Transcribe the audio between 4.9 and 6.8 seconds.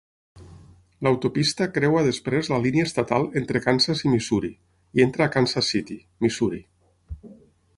i entra a Kansas City, Missouri.